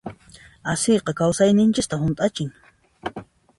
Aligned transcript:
Asiyqa 0.73 1.13
kawsayninchista 1.19 2.01
hunt'achin. 2.05 2.51